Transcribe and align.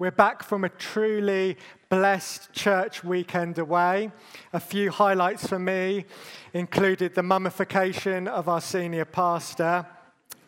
We're 0.00 0.12
back 0.12 0.44
from 0.44 0.62
a 0.62 0.68
truly 0.68 1.56
blessed 1.88 2.52
church 2.52 3.02
weekend 3.02 3.58
away. 3.58 4.12
A 4.52 4.60
few 4.60 4.92
highlights 4.92 5.48
for 5.48 5.58
me 5.58 6.04
included 6.52 7.16
the 7.16 7.24
mummification 7.24 8.28
of 8.28 8.48
our 8.48 8.60
senior 8.60 9.04
pastor 9.04 9.84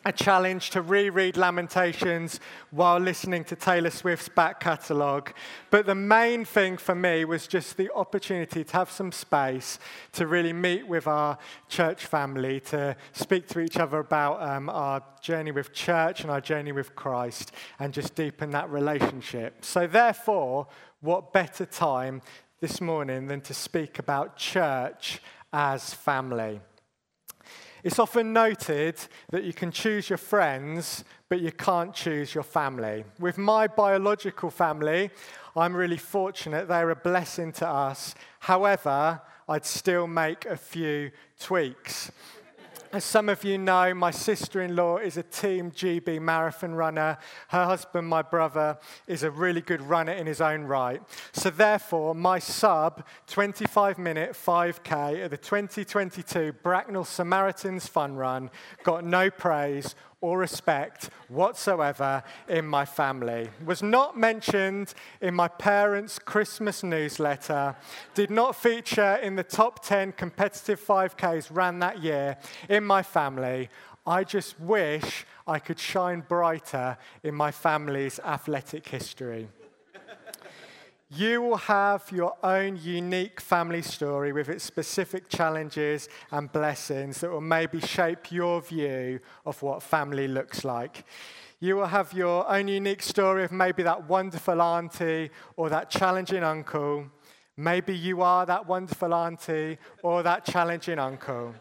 a 0.03 0.11
challenge 0.11 0.71
to 0.71 0.81
reread 0.81 1.37
Lamentations 1.37 2.39
while 2.71 2.99
listening 2.99 3.43
to 3.45 3.55
Taylor 3.55 3.91
Swift's 3.91 4.29
back 4.29 4.59
catalogue. 4.59 5.33
But 5.69 5.85
the 5.85 5.95
main 5.95 6.43
thing 6.43 6.77
for 6.77 6.95
me 6.95 7.23
was 7.23 7.47
just 7.47 7.77
the 7.77 7.93
opportunity 7.93 8.63
to 8.63 8.73
have 8.73 8.89
some 8.89 9.11
space 9.11 9.77
to 10.13 10.25
really 10.25 10.53
meet 10.53 10.87
with 10.87 11.05
our 11.05 11.37
church 11.69 12.05
family, 12.05 12.59
to 12.61 12.95
speak 13.13 13.47
to 13.49 13.59
each 13.59 13.77
other 13.77 13.99
about 13.99 14.41
um, 14.41 14.69
our 14.69 15.03
journey 15.21 15.51
with 15.51 15.71
church 15.71 16.21
and 16.21 16.31
our 16.31 16.41
journey 16.41 16.71
with 16.71 16.95
Christ, 16.95 17.51
and 17.79 17.93
just 17.93 18.15
deepen 18.15 18.49
that 18.51 18.69
relationship. 18.69 19.63
So, 19.63 19.85
therefore, 19.85 20.67
what 21.01 21.31
better 21.31 21.65
time 21.65 22.21
this 22.59 22.81
morning 22.81 23.27
than 23.27 23.41
to 23.41 23.53
speak 23.53 23.99
about 23.99 24.35
church 24.35 25.21
as 25.53 25.93
family? 25.93 26.61
It's 27.83 27.99
often 27.99 28.31
noted 28.31 28.95
that 29.31 29.43
you 29.43 29.53
can 29.53 29.71
choose 29.71 30.09
your 30.09 30.17
friends, 30.17 31.03
but 31.29 31.41
you 31.41 31.51
can't 31.51 31.93
choose 31.93 32.35
your 32.35 32.43
family. 32.43 33.05
With 33.19 33.37
my 33.37 33.67
biological 33.67 34.51
family, 34.51 35.09
I'm 35.55 35.75
really 35.75 35.97
fortunate. 35.97 36.67
They're 36.67 36.91
a 36.91 36.95
blessing 36.95 37.51
to 37.53 37.67
us. 37.67 38.13
However, 38.39 39.21
I'd 39.49 39.65
still 39.65 40.07
make 40.07 40.45
a 40.45 40.57
few 40.57 41.11
tweaks. 41.39 42.11
As 42.93 43.05
some 43.05 43.29
of 43.29 43.45
you 43.45 43.57
know, 43.57 43.93
my 43.93 44.11
sister 44.11 44.61
in 44.61 44.75
law 44.75 44.97
is 44.97 45.15
a 45.15 45.23
Team 45.23 45.71
GB 45.71 46.19
marathon 46.19 46.75
runner. 46.75 47.17
Her 47.47 47.63
husband, 47.63 48.05
my 48.05 48.21
brother, 48.21 48.77
is 49.07 49.23
a 49.23 49.31
really 49.31 49.61
good 49.61 49.81
runner 49.81 50.11
in 50.11 50.27
his 50.27 50.41
own 50.41 50.63
right. 50.63 51.01
So, 51.31 51.49
therefore, 51.49 52.13
my 52.13 52.37
sub 52.37 53.05
25 53.27 53.97
minute 53.97 54.33
5K 54.33 55.23
at 55.23 55.31
the 55.31 55.37
2022 55.37 56.51
Bracknell 56.61 57.05
Samaritans 57.05 57.87
Fun 57.87 58.17
Run 58.17 58.49
got 58.83 59.05
no 59.05 59.29
praise 59.29 59.95
or 60.21 60.37
respect 60.37 61.09
whatsoever 61.27 62.23
in 62.47 62.65
my 62.65 62.85
family. 62.85 63.49
Was 63.65 63.83
not 63.83 64.17
mentioned 64.17 64.93
in 65.19 65.33
my 65.33 65.47
parents' 65.47 66.19
Christmas 66.19 66.83
newsletter, 66.83 67.75
did 68.13 68.29
not 68.29 68.55
feature 68.55 69.15
in 69.15 69.35
the 69.35 69.43
top 69.43 69.83
10 69.83 70.13
competitive 70.13 70.79
5Ks 70.79 71.47
ran 71.51 71.79
that 71.79 72.01
year 72.01 72.37
in 72.69 72.83
my 72.83 73.03
family. 73.03 73.69
I 74.05 74.23
just 74.23 74.59
wish 74.59 75.25
I 75.47 75.59
could 75.59 75.79
shine 75.79 76.23
brighter 76.27 76.97
in 77.23 77.35
my 77.35 77.51
family's 77.51 78.19
athletic 78.19 78.87
history. 78.87 79.47
You 81.13 81.41
will 81.41 81.57
have 81.57 82.09
your 82.09 82.37
own 82.41 82.79
unique 82.81 83.41
family 83.41 83.81
story 83.81 84.31
with 84.31 84.47
its 84.47 84.63
specific 84.63 85.27
challenges 85.27 86.07
and 86.31 86.49
blessings 86.49 87.19
that 87.19 87.29
will 87.29 87.41
maybe 87.41 87.81
shape 87.81 88.31
your 88.31 88.61
view 88.61 89.19
of 89.45 89.61
what 89.61 89.83
family 89.83 90.29
looks 90.29 90.63
like. 90.63 91.03
You 91.59 91.75
will 91.75 91.87
have 91.87 92.13
your 92.13 92.49
own 92.49 92.69
unique 92.69 93.03
story 93.03 93.43
of 93.43 93.51
maybe 93.51 93.83
that 93.83 94.07
wonderful 94.07 94.61
auntie 94.61 95.31
or 95.57 95.67
that 95.67 95.89
challenging 95.89 96.43
uncle. 96.43 97.07
Maybe 97.57 97.93
you 97.93 98.21
are 98.21 98.45
that 98.45 98.65
wonderful 98.65 99.13
auntie 99.13 99.79
or 100.03 100.23
that 100.23 100.45
challenging 100.45 100.97
uncle 100.97 101.53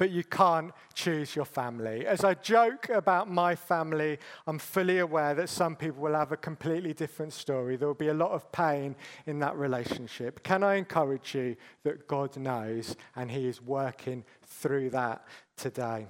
but 0.00 0.10
you 0.10 0.24
can't 0.24 0.72
choose 0.94 1.36
your 1.36 1.44
family. 1.44 2.06
As 2.06 2.24
I 2.24 2.32
joke 2.32 2.88
about 2.88 3.30
my 3.30 3.54
family, 3.54 4.18
I'm 4.46 4.58
fully 4.58 5.00
aware 5.00 5.34
that 5.34 5.50
some 5.50 5.76
people 5.76 6.00
will 6.00 6.14
have 6.14 6.32
a 6.32 6.38
completely 6.38 6.94
different 6.94 7.34
story. 7.34 7.76
There 7.76 7.86
will 7.86 7.94
be 7.94 8.08
a 8.08 8.14
lot 8.14 8.30
of 8.30 8.50
pain 8.50 8.96
in 9.26 9.40
that 9.40 9.54
relationship. 9.56 10.42
Can 10.42 10.64
I 10.64 10.76
encourage 10.76 11.34
you 11.34 11.54
that 11.82 12.08
God 12.08 12.34
knows 12.38 12.96
and 13.14 13.30
He 13.30 13.46
is 13.46 13.60
working 13.60 14.24
through 14.42 14.88
that 14.90 15.22
today? 15.58 16.06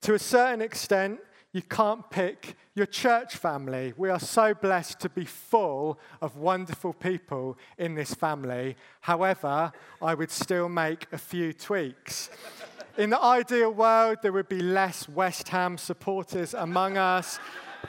To 0.00 0.14
a 0.14 0.18
certain 0.18 0.60
extent, 0.60 1.20
you 1.52 1.62
can't 1.62 2.08
pick 2.10 2.56
your 2.74 2.86
church 2.86 3.36
family. 3.36 3.94
We 3.96 4.10
are 4.10 4.20
so 4.20 4.52
blessed 4.52 5.00
to 5.00 5.08
be 5.08 5.24
full 5.24 5.98
of 6.20 6.36
wonderful 6.36 6.92
people 6.92 7.56
in 7.78 7.94
this 7.94 8.12
family. 8.12 8.76
However, 9.00 9.72
I 10.02 10.14
would 10.14 10.30
still 10.30 10.68
make 10.68 11.06
a 11.12 11.18
few 11.18 11.52
tweaks. 11.54 12.28
In 12.98 13.10
the 13.10 13.22
ideal 13.22 13.70
world, 13.70 14.18
there 14.22 14.32
would 14.32 14.48
be 14.48 14.60
less 14.60 15.08
West 15.08 15.48
Ham 15.48 15.78
supporters 15.78 16.54
among 16.54 16.98
us. 16.98 17.38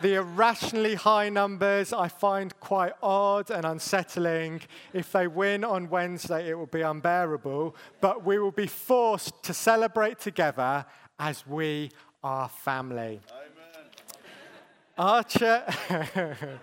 The 0.02 0.16
irrationally 0.16 0.96
high 0.96 1.30
numbers 1.30 1.92
I 1.92 2.08
find 2.08 2.58
quite 2.60 2.94
odd 3.02 3.50
and 3.50 3.66
unsettling. 3.66 4.62
If 4.94 5.12
they 5.12 5.28
win 5.28 5.64
on 5.64 5.90
Wednesday, 5.90 6.50
it 6.50 6.58
will 6.58 6.68
be 6.68 6.82
unbearable. 6.82 7.76
But 8.00 8.24
we 8.24 8.38
will 8.38 8.52
be 8.52 8.68
forced 8.68 9.44
to 9.44 9.54
celebrate 9.54 10.20
together 10.20 10.86
as 11.20 11.48
we 11.48 11.90
are 12.24 12.50
family. 12.50 13.22
Our, 14.98 15.24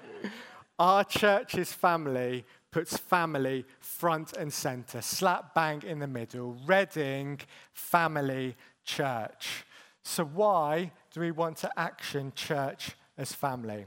our 0.78 1.04
church's 1.04 1.72
family 1.72 2.44
puts 2.72 2.96
family 2.96 3.64
front 3.78 4.32
and 4.32 4.52
center, 4.52 5.00
slap 5.02 5.54
bang 5.54 5.84
in 5.86 6.00
the 6.00 6.08
middle. 6.08 6.56
Reading 6.66 7.38
Family 7.72 8.56
Church. 8.84 9.64
So, 10.02 10.24
why 10.24 10.90
do 11.12 11.20
we 11.20 11.30
want 11.30 11.58
to 11.58 11.70
action 11.76 12.32
church 12.34 12.96
as 13.16 13.32
family? 13.32 13.86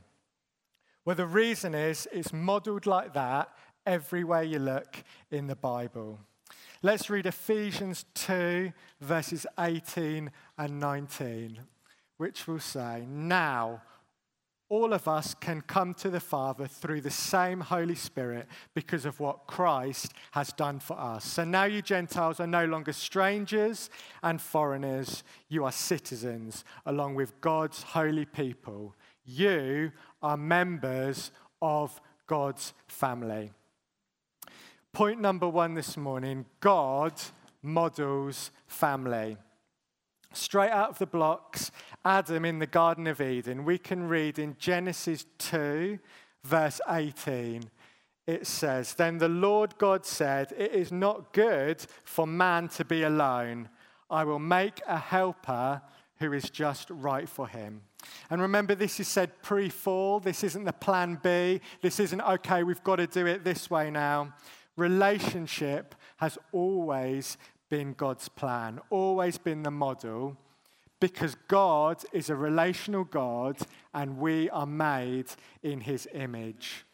Well, 1.04 1.18
the 1.18 1.26
reason 1.26 1.76
is 1.76 2.08
it's 2.14 2.32
modeled 2.32 2.86
like 2.86 3.14
that 3.16 3.50
everywhere 3.86 4.44
you 4.44 4.60
look 4.60 5.04
in 5.30 5.48
the 5.48 5.58
Bible. 5.58 6.20
Let's 6.82 7.10
read 7.10 7.26
Ephesians 7.26 8.06
2, 8.14 8.72
verses 9.02 9.46
18 9.60 10.32
and 10.58 10.80
19, 10.80 11.60
which 12.16 12.48
will 12.48 12.60
say, 12.60 13.06
Now, 13.10 13.82
all 14.70 14.94
of 14.94 15.08
us 15.08 15.34
can 15.34 15.62
come 15.62 15.94
to 15.94 16.10
the 16.10 16.20
Father 16.20 16.68
through 16.68 17.02
the 17.02 17.12
same 17.12 17.62
Holy 17.62 17.96
Spirit 17.96 18.48
because 18.74 19.06
of 19.06 19.20
what 19.20 19.48
Christ 19.48 20.14
has 20.32 20.52
done 20.52 20.80
for 20.80 21.00
us. 21.00 21.24
So 21.24 21.46
now 21.46 21.64
you 21.64 21.82
Gentiles 21.82 22.40
are 22.40 22.48
no 22.48 22.66
longer 22.66 22.92
strangers 22.92 23.90
and 24.22 24.42
foreigners, 24.42 25.24
you 25.48 25.64
are 25.64 25.72
citizens 25.72 26.66
along 26.86 27.16
with 27.16 27.40
God's 27.40 27.82
holy 27.82 28.26
people. 28.26 28.94
You 29.24 29.92
are 30.22 30.38
members 30.38 31.32
of 31.62 32.02
God's 32.28 32.74
family. 32.88 33.52
Point 34.92 35.22
number 35.22 35.48
one 35.48 35.76
this 35.76 35.96
morning 35.96 36.46
God 36.60 37.14
models 37.62 38.52
family. 38.68 39.38
Straight 40.34 40.72
out 40.72 40.90
of 40.90 41.00
the 41.00 41.06
blocks, 41.06 41.72
Adam 42.04 42.46
in 42.46 42.60
the 42.60 42.68
Garden 42.68 43.08
of 43.08 43.22
Eden, 43.22 43.66
we 43.66 43.78
can 43.78 44.08
read 44.08 44.40
in 44.40 44.56
Genesis 44.60 45.26
2, 45.40 46.00
verse 46.44 46.82
18. 46.90 47.70
It 48.28 48.46
says, 48.46 48.94
Then 48.94 49.18
the 49.18 49.30
Lord 49.30 49.78
God 49.78 50.06
said, 50.06 50.54
It 50.58 50.74
is 50.74 50.92
not 50.92 51.34
good 51.34 51.86
for 52.04 52.28
man 52.28 52.68
to 52.70 52.86
be 52.86 53.04
alone. 53.04 53.70
I 54.10 54.26
will 54.26 54.40
make 54.40 54.82
a 54.86 54.98
helper 54.98 55.82
who 56.20 56.34
is 56.34 56.50
just 56.50 56.90
right 56.90 57.28
for 57.28 57.48
him. 57.48 57.82
And 58.30 58.42
remember, 58.42 58.76
this 58.76 59.00
is 59.00 59.08
said 59.08 59.42
pre 59.42 59.70
fall. 59.70 60.20
This 60.20 60.44
isn't 60.44 60.66
the 60.66 60.74
plan 60.74 61.20
B. 61.22 61.62
This 61.82 62.00
isn't, 62.00 62.22
okay, 62.22 62.64
we've 62.64 62.84
got 62.84 62.98
to 62.98 63.08
do 63.08 63.26
it 63.26 63.44
this 63.44 63.70
way 63.70 63.90
now. 63.90 64.34
Relationship 64.76 65.96
has 66.18 66.38
always 66.52 67.38
been 67.70 67.94
God's 67.94 68.30
plan, 68.30 68.80
always 68.90 69.38
been 69.38 69.64
the 69.64 69.72
model, 69.72 70.38
because 71.00 71.36
God 71.48 72.04
is 72.12 72.30
a 72.30 72.36
relational 72.36 73.04
God 73.04 73.58
and 73.94 74.18
we 74.18 74.50
are 74.50 74.66
made 74.66 75.28
in 75.62 75.82
his 75.82 76.08
image. 76.14 76.86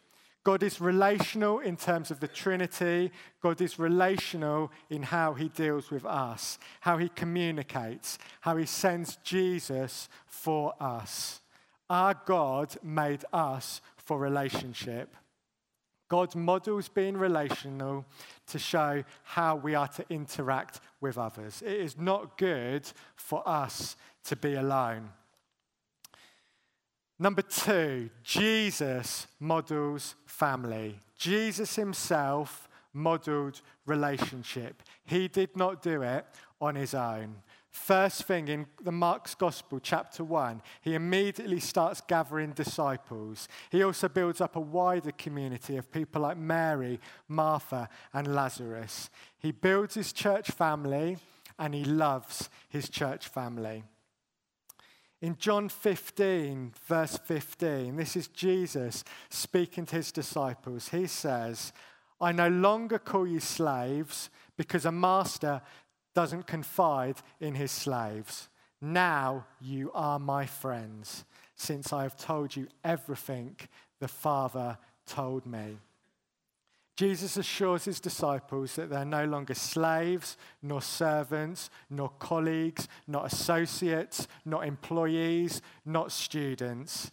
God 0.44 0.62
is 0.62 0.78
relational 0.78 1.60
in 1.60 1.76
terms 1.76 2.10
of 2.10 2.20
the 2.20 2.28
Trinity. 2.28 3.10
God 3.40 3.62
is 3.62 3.78
relational 3.78 4.70
in 4.90 5.02
how 5.02 5.32
he 5.32 5.48
deals 5.48 5.90
with 5.90 6.04
us, 6.04 6.58
how 6.80 6.98
he 6.98 7.08
communicates, 7.08 8.18
how 8.42 8.58
he 8.58 8.66
sends 8.66 9.16
Jesus 9.24 10.10
for 10.26 10.74
us. 10.78 11.40
Our 11.88 12.14
God 12.26 12.76
made 12.82 13.24
us 13.32 13.80
for 13.96 14.18
relationship. 14.18 15.16
God 16.14 16.36
models 16.36 16.88
being 16.88 17.16
relational 17.16 18.04
to 18.46 18.56
show 18.56 19.02
how 19.24 19.56
we 19.56 19.74
are 19.74 19.88
to 19.88 20.04
interact 20.08 20.78
with 21.00 21.18
others. 21.18 21.60
It 21.60 21.80
is 21.80 21.98
not 21.98 22.38
good 22.38 22.88
for 23.16 23.42
us 23.44 23.96
to 24.26 24.36
be 24.36 24.54
alone. 24.54 25.10
Number 27.18 27.42
two, 27.42 28.10
Jesus 28.22 29.26
models 29.40 30.14
family. 30.24 31.00
Jesus 31.18 31.74
himself 31.74 32.68
modeled 32.92 33.60
relationship. 33.84 34.84
He 35.04 35.26
did 35.26 35.56
not 35.56 35.82
do 35.82 36.02
it 36.02 36.24
on 36.60 36.76
his 36.76 36.94
own. 36.94 37.34
First 37.74 38.22
thing 38.22 38.46
in 38.46 38.66
the 38.82 38.92
Mark's 38.92 39.34
Gospel, 39.34 39.80
chapter 39.80 40.22
1, 40.22 40.62
he 40.80 40.94
immediately 40.94 41.58
starts 41.58 42.00
gathering 42.00 42.52
disciples. 42.52 43.48
He 43.68 43.82
also 43.82 44.08
builds 44.08 44.40
up 44.40 44.54
a 44.54 44.60
wider 44.60 45.10
community 45.10 45.76
of 45.76 45.90
people 45.90 46.22
like 46.22 46.38
Mary, 46.38 47.00
Martha, 47.26 47.88
and 48.12 48.32
Lazarus. 48.32 49.10
He 49.38 49.50
builds 49.50 49.94
his 49.96 50.12
church 50.12 50.52
family 50.52 51.18
and 51.58 51.74
he 51.74 51.84
loves 51.84 52.48
his 52.68 52.88
church 52.88 53.26
family. 53.26 53.82
In 55.20 55.36
John 55.36 55.68
15, 55.68 56.74
verse 56.86 57.18
15, 57.24 57.96
this 57.96 58.14
is 58.14 58.28
Jesus 58.28 59.02
speaking 59.30 59.84
to 59.86 59.96
his 59.96 60.12
disciples. 60.12 60.90
He 60.90 61.08
says, 61.08 61.72
I 62.20 62.30
no 62.30 62.48
longer 62.48 63.00
call 63.00 63.26
you 63.26 63.40
slaves 63.40 64.30
because 64.56 64.84
a 64.84 64.92
master 64.92 65.60
doesn't 66.14 66.46
confide 66.46 67.16
in 67.40 67.54
his 67.54 67.70
slaves. 67.70 68.48
Now 68.80 69.46
you 69.60 69.90
are 69.94 70.18
my 70.18 70.46
friends, 70.46 71.24
since 71.54 71.92
I 71.92 72.02
have 72.02 72.16
told 72.16 72.54
you 72.54 72.68
everything 72.82 73.56
the 74.00 74.08
Father 74.08 74.78
told 75.06 75.46
me. 75.46 75.78
Jesus 76.96 77.36
assures 77.36 77.86
his 77.86 77.98
disciples 77.98 78.76
that 78.76 78.88
they're 78.88 79.04
no 79.04 79.24
longer 79.24 79.54
slaves, 79.54 80.36
nor 80.62 80.80
servants, 80.80 81.68
nor 81.90 82.08
colleagues, 82.20 82.86
not 83.08 83.26
associates, 83.32 84.28
not 84.44 84.64
employees, 84.64 85.60
not 85.84 86.12
students. 86.12 87.10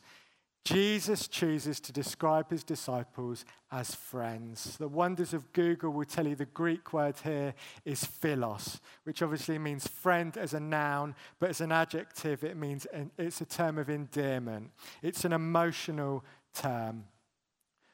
Jesus 0.63 1.27
chooses 1.27 1.79
to 1.79 1.91
describe 1.91 2.51
his 2.51 2.63
disciples 2.63 3.45
as 3.71 3.95
friends. 3.95 4.77
The 4.77 4.87
wonders 4.87 5.33
of 5.33 5.51
Google 5.53 5.89
will 5.91 6.05
tell 6.05 6.27
you 6.27 6.35
the 6.35 6.45
Greek 6.45 6.93
word 6.93 7.15
here 7.23 7.55
is 7.83 8.05
philos, 8.05 8.79
which 9.03 9.23
obviously 9.23 9.57
means 9.57 9.87
friend 9.87 10.37
as 10.37 10.53
a 10.53 10.59
noun, 10.59 11.15
but 11.39 11.49
as 11.49 11.61
an 11.61 11.71
adjective, 11.71 12.43
it 12.43 12.57
means 12.57 12.85
it's 13.17 13.41
a 13.41 13.45
term 13.45 13.79
of 13.79 13.89
endearment. 13.89 14.69
It's 15.01 15.25
an 15.25 15.33
emotional 15.33 16.23
term. 16.53 17.05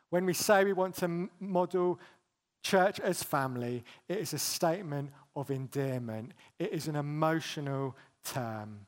When 0.10 0.25
we 0.25 0.34
say 0.34 0.66
we 0.66 0.74
want 0.74 0.96
to 0.96 1.30
model 1.40 2.00
church 2.64 3.00
as 3.00 3.24
family, 3.24 3.86
it 4.10 4.18
is 4.18 4.34
a 4.34 4.40
statement 4.40 5.12
of 5.38 5.52
endearment, 5.52 6.34
it 6.60 6.74
is 6.74 6.90
an 6.90 6.98
emotional 6.98 7.96
term. 8.25 8.88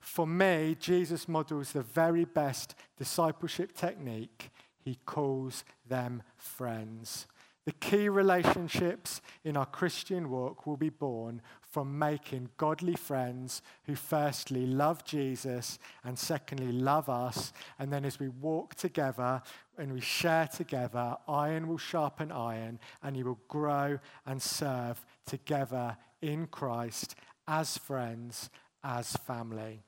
For 0.00 0.26
me, 0.26 0.76
Jesus 0.80 1.28
models 1.28 1.72
the 1.72 1.82
very 1.82 2.24
best 2.24 2.74
discipleship 2.96 3.74
technique. 3.74 4.50
He 4.78 4.98
calls 5.04 5.64
them 5.86 6.22
friends. 6.36 7.26
The 7.66 7.72
key 7.72 8.08
relationships 8.08 9.20
in 9.44 9.56
our 9.56 9.66
Christian 9.66 10.30
walk 10.30 10.66
will 10.66 10.78
be 10.78 10.88
born 10.88 11.42
from 11.60 11.98
making 11.98 12.48
godly 12.56 12.96
friends 12.96 13.60
who, 13.84 13.94
firstly, 13.94 14.66
love 14.66 15.04
Jesus 15.04 15.78
and, 16.02 16.18
secondly, 16.18 16.72
love 16.72 17.10
us. 17.10 17.52
And 17.78 17.92
then, 17.92 18.06
as 18.06 18.18
we 18.18 18.28
walk 18.28 18.74
together 18.74 19.42
and 19.76 19.92
we 19.92 20.00
share 20.00 20.48
together, 20.48 21.16
iron 21.28 21.68
will 21.68 21.78
sharpen 21.78 22.32
iron, 22.32 22.80
and 23.02 23.16
you 23.16 23.26
will 23.26 23.40
grow 23.46 23.98
and 24.26 24.40
serve 24.40 25.04
together 25.26 25.98
in 26.22 26.46
Christ 26.46 27.14
as 27.46 27.76
friends, 27.76 28.48
as 28.82 29.12
family. 29.12 29.82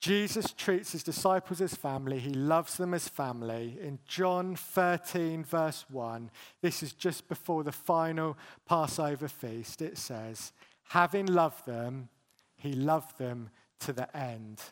Jesus 0.00 0.52
treats 0.52 0.92
his 0.92 1.02
disciples 1.02 1.60
as 1.60 1.74
family. 1.74 2.18
He 2.18 2.30
loves 2.30 2.78
them 2.78 2.94
as 2.94 3.06
family. 3.06 3.78
In 3.82 3.98
John 4.06 4.56
13, 4.56 5.44
verse 5.44 5.84
1, 5.90 6.30
this 6.62 6.82
is 6.82 6.94
just 6.94 7.28
before 7.28 7.64
the 7.64 7.72
final 7.72 8.38
Passover 8.66 9.28
feast, 9.28 9.82
it 9.82 9.98
says, 9.98 10.52
Having 10.88 11.26
loved 11.26 11.66
them, 11.66 12.08
he 12.56 12.72
loved 12.72 13.18
them 13.18 13.50
to 13.80 13.92
the 13.92 14.14
end. 14.16 14.62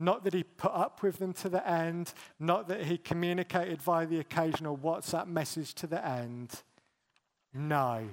Not 0.00 0.24
that 0.24 0.34
he 0.34 0.42
put 0.42 0.72
up 0.72 1.02
with 1.02 1.18
them 1.18 1.34
to 1.34 1.48
the 1.50 1.66
end, 1.68 2.14
not 2.40 2.68
that 2.68 2.84
he 2.84 2.96
communicated 2.96 3.80
via 3.82 4.06
the 4.06 4.20
occasional 4.20 4.76
WhatsApp 4.76 5.26
message 5.26 5.74
to 5.74 5.86
the 5.86 6.04
end. 6.04 6.62
No, 7.52 8.08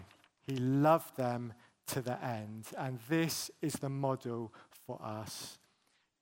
he 0.45 0.57
loved 0.57 1.15
them 1.15 1.53
to 1.87 2.01
the 2.01 2.23
end. 2.23 2.67
And 2.77 2.99
this 3.09 3.49
is 3.61 3.73
the 3.73 3.89
model 3.89 4.53
for 4.85 5.01
us. 5.01 5.57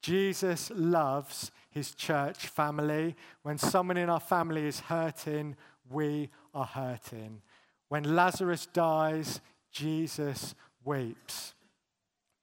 Jesus 0.01 0.71
loves 0.75 1.51
his 1.69 1.94
church 1.94 2.48
family. 2.48 3.15
When 3.44 3.57
someone 3.57 3.98
in 3.98 4.09
our 4.09 4.19
family 4.19 4.65
is 4.65 4.80
hurting, 4.81 5.56
we 5.89 6.30
are 6.53 6.65
hurting. 6.65 7.42
When 7.89 8.15
Lazarus 8.15 8.68
dies, 8.71 9.42
Jesus 9.71 10.56
weeps. 10.83 11.53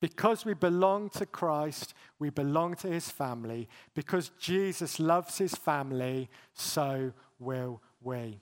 Because 0.00 0.44
we 0.44 0.55
belong 0.55 1.10
to 1.10 1.26
Christ, 1.26 1.94
we 2.19 2.31
belong 2.31 2.75
to 2.76 2.88
his 2.88 3.10
family. 3.10 3.69
Because 3.94 4.31
Jesus 4.38 5.00
loves 5.00 5.38
his 5.38 5.55
family, 5.55 6.28
so 6.52 7.12
will 7.40 7.82
we. 8.00 8.40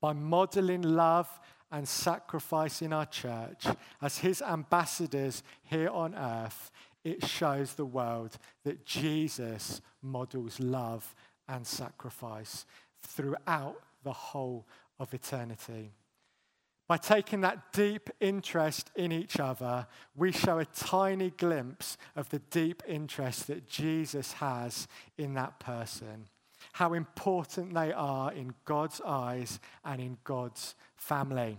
By 0.00 0.12
modeling 0.12 0.82
love 0.82 1.28
and 1.72 1.88
sacrifice 1.88 2.82
in 2.82 2.92
our 2.92 3.06
church 3.06 3.66
as 4.00 4.18
his 4.18 4.42
ambassadors 4.42 5.42
here 5.62 5.88
on 5.88 6.14
earth, 6.14 6.70
it 7.04 7.26
shows 7.26 7.74
the 7.74 7.84
world 7.84 8.36
that 8.64 8.84
Jesus 8.86 9.80
models 10.02 10.60
love 10.60 11.14
and 11.48 11.66
sacrifice 11.66 12.64
throughout 13.02 13.76
the 14.04 14.12
whole 14.12 14.66
of 14.98 15.12
eternity. 15.12 15.92
By 16.88 16.96
taking 16.98 17.40
that 17.40 17.72
deep 17.72 18.10
interest 18.20 18.90
in 18.94 19.12
each 19.12 19.40
other, 19.40 19.86
we 20.14 20.30
show 20.30 20.58
a 20.58 20.64
tiny 20.64 21.30
glimpse 21.30 21.96
of 22.14 22.28
the 22.28 22.40
deep 22.50 22.82
interest 22.86 23.46
that 23.46 23.66
Jesus 23.66 24.34
has 24.34 24.88
in 25.16 25.34
that 25.34 25.58
person. 25.58 26.28
How 26.74 26.92
important 26.92 27.74
they 27.74 27.92
are 27.92 28.32
in 28.32 28.54
God's 28.64 29.00
eyes 29.00 29.58
and 29.84 30.00
in 30.00 30.18
God's 30.22 30.74
family. 30.94 31.58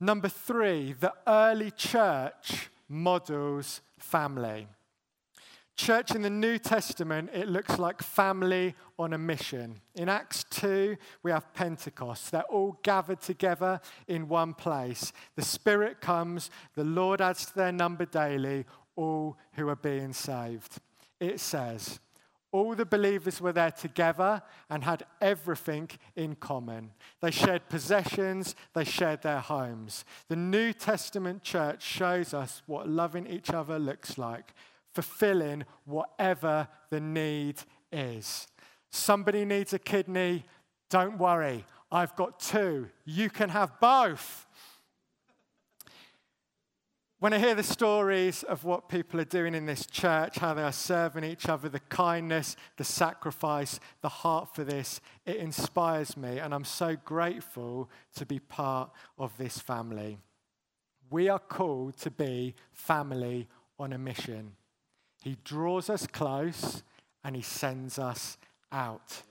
Number 0.00 0.28
three, 0.28 0.92
the 0.92 1.14
early 1.26 1.70
church 1.70 2.70
models 2.94 3.80
family. 3.98 4.68
Church 5.76 6.14
in 6.14 6.22
the 6.22 6.30
New 6.30 6.56
Testament, 6.58 7.30
it 7.34 7.48
looks 7.48 7.80
like 7.80 8.00
family 8.00 8.76
on 8.96 9.12
a 9.12 9.18
mission. 9.18 9.80
In 9.96 10.08
Acts 10.08 10.44
2, 10.50 10.96
we 11.24 11.32
have 11.32 11.52
Pentecost. 11.52 12.30
They're 12.30 12.42
all 12.42 12.78
gathered 12.84 13.20
together 13.20 13.80
in 14.06 14.28
one 14.28 14.54
place. 14.54 15.12
The 15.34 15.42
Spirit 15.42 16.00
comes, 16.00 16.48
the 16.76 16.84
Lord 16.84 17.20
adds 17.20 17.46
to 17.46 17.54
their 17.56 17.72
number 17.72 18.04
daily 18.04 18.66
all 18.94 19.36
who 19.54 19.68
are 19.68 19.76
being 19.76 20.12
saved. 20.12 20.78
It 21.18 21.40
says, 21.40 21.98
all 22.54 22.76
the 22.76 22.86
believers 22.86 23.40
were 23.40 23.52
there 23.52 23.72
together 23.72 24.40
and 24.70 24.84
had 24.84 25.04
everything 25.20 25.90
in 26.14 26.36
common. 26.36 26.88
They 27.20 27.32
shared 27.32 27.68
possessions, 27.68 28.54
they 28.74 28.84
shared 28.84 29.22
their 29.22 29.40
homes. 29.40 30.04
The 30.28 30.36
New 30.36 30.72
Testament 30.72 31.42
church 31.42 31.82
shows 31.82 32.32
us 32.32 32.62
what 32.66 32.88
loving 32.88 33.26
each 33.26 33.50
other 33.50 33.76
looks 33.80 34.18
like, 34.18 34.54
fulfilling 34.92 35.64
whatever 35.84 36.68
the 36.90 37.00
need 37.00 37.56
is. 37.90 38.46
Somebody 38.88 39.44
needs 39.44 39.72
a 39.72 39.80
kidney, 39.80 40.44
don't 40.90 41.18
worry, 41.18 41.64
I've 41.90 42.14
got 42.14 42.38
two. 42.38 42.88
You 43.04 43.30
can 43.30 43.48
have 43.48 43.80
both. 43.80 44.43
When 47.24 47.32
I 47.32 47.38
hear 47.38 47.54
the 47.54 47.62
stories 47.62 48.42
of 48.42 48.64
what 48.64 48.90
people 48.90 49.18
are 49.18 49.24
doing 49.24 49.54
in 49.54 49.64
this 49.64 49.86
church, 49.86 50.36
how 50.36 50.52
they 50.52 50.62
are 50.62 50.70
serving 50.70 51.24
each 51.24 51.48
other, 51.48 51.70
the 51.70 51.80
kindness, 51.80 52.54
the 52.76 52.84
sacrifice, 52.84 53.80
the 54.02 54.10
heart 54.10 54.54
for 54.54 54.62
this, 54.62 55.00
it 55.24 55.36
inspires 55.36 56.18
me. 56.18 56.38
And 56.38 56.52
I'm 56.52 56.66
so 56.66 56.96
grateful 57.02 57.88
to 58.16 58.26
be 58.26 58.40
part 58.40 58.90
of 59.16 59.34
this 59.38 59.58
family. 59.58 60.18
We 61.08 61.30
are 61.30 61.38
called 61.38 61.96
to 62.00 62.10
be 62.10 62.56
family 62.74 63.48
on 63.78 63.94
a 63.94 63.98
mission. 63.98 64.52
He 65.22 65.38
draws 65.44 65.88
us 65.88 66.06
close 66.06 66.82
and 67.24 67.34
he 67.34 67.40
sends 67.40 67.98
us 67.98 68.36
out. 68.70 69.22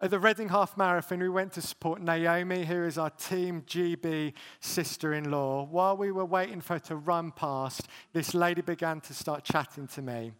At 0.00 0.10
the 0.10 0.20
Reading 0.20 0.50
Half 0.50 0.76
Marathon, 0.76 1.18
we 1.18 1.28
went 1.28 1.54
to 1.54 1.60
support 1.60 2.00
Naomi, 2.00 2.64
who 2.64 2.84
is 2.84 2.98
our 2.98 3.10
Team 3.10 3.62
GB 3.62 4.32
sister 4.60 5.12
in 5.12 5.28
law. 5.28 5.64
While 5.64 5.96
we 5.96 6.12
were 6.12 6.24
waiting 6.24 6.60
for 6.60 6.74
her 6.74 6.78
to 6.80 6.94
run 6.94 7.32
past, 7.32 7.88
this 8.12 8.32
lady 8.32 8.62
began 8.62 9.00
to 9.00 9.12
start 9.12 9.42
chatting 9.42 9.88
to 9.88 10.02
me. 10.02 10.30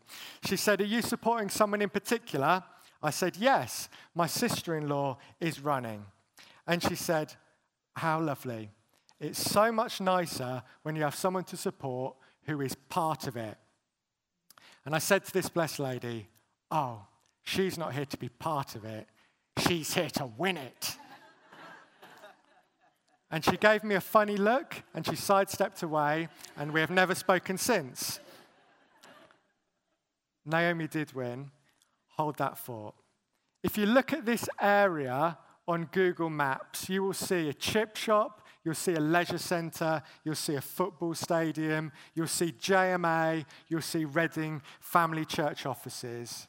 She 0.45 0.57
said, 0.57 0.81
Are 0.81 0.85
you 0.85 1.03
supporting 1.03 1.49
someone 1.49 1.83
in 1.83 1.89
particular? 1.89 2.63
I 3.03 3.11
said, 3.11 3.37
Yes, 3.37 3.89
my 4.15 4.29
sister 4.29 4.77
in 4.77 4.89
law 4.89 5.19
is 5.41 5.59
running. 5.59 6.05
And 6.65 6.81
she 6.81 6.95
said, 6.95 7.35
How 7.97 8.21
lovely. 8.21 8.71
It's 9.19 9.41
so 9.41 9.73
much 9.73 10.01
nicer 10.01 10.63
when 10.85 10.95
you 10.95 11.03
have 11.03 11.17
someone 11.17 11.43
to 11.45 11.57
support 11.57 12.15
who 12.45 12.61
is 12.61 12.77
part 12.89 13.27
of 13.27 13.37
it. 13.37 13.59
And 14.87 14.95
I 14.95 14.99
said 14.99 15.25
to 15.25 15.33
this 15.33 15.49
blessed 15.49 15.81
lady, 15.81 16.29
Oh, 16.71 17.01
she's 17.43 17.77
not 17.77 17.93
here 17.93 18.07
to 18.07 18.17
be 18.17 18.29
part 18.29 18.77
of 18.77 18.85
it 18.85 19.09
She's 19.59 19.93
here 19.95 20.11
to 20.11 20.27
win 20.27 20.57
it. 20.57 20.97
And 23.31 23.45
she 23.45 23.59
gave 23.59 23.85
me 23.85 23.95
a 23.95 24.01
funny 24.01 24.39
look 24.39 24.75
and 24.95 25.05
she 25.05 25.15
sidestepped 25.15 25.83
away, 25.83 26.29
and 26.57 26.73
we 26.73 26.81
have 26.81 26.89
never 26.89 27.15
spoken 27.15 27.59
since. 27.59 28.21
Naomi 30.47 30.89
did 30.89 31.13
win. 31.13 31.51
Hold 32.17 32.39
that 32.39 32.57
thought. 32.57 32.95
If 33.63 33.77
you 33.77 33.87
look 33.87 34.13
at 34.13 34.25
this 34.25 34.49
area 34.61 35.37
on 35.67 35.89
Google 35.93 36.31
Maps, 36.31 36.89
you 36.89 37.03
will 37.03 37.13
see 37.13 37.49
a 37.49 37.53
chip 37.53 37.97
shop, 37.97 38.47
you'll 38.65 38.75
see 38.75 38.95
a 38.95 39.01
leisure 39.01 39.39
centre, 39.39 40.03
you'll 40.25 40.35
see 40.35 40.55
a 40.55 40.61
football 40.61 41.15
stadium, 41.15 41.93
you'll 42.15 42.27
see 42.27 42.53
JMA, 42.53 43.45
you'll 43.69 43.83
see 43.83 44.07
Reading 44.07 44.63
Family 44.81 45.27
Church 45.27 45.67
offices. 45.67 46.49